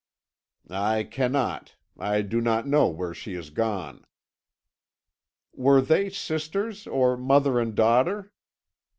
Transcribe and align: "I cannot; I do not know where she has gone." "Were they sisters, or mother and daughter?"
"I 0.71 1.03
cannot; 1.03 1.75
I 1.95 2.23
do 2.23 2.41
not 2.41 2.65
know 2.65 2.87
where 2.87 3.13
she 3.13 3.35
has 3.35 3.51
gone." 3.51 4.03
"Were 5.53 5.79
they 5.79 6.09
sisters, 6.09 6.87
or 6.87 7.15
mother 7.15 7.59
and 7.59 7.75
daughter?" 7.75 8.33